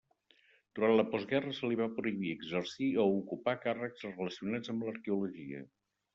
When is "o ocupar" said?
3.05-3.55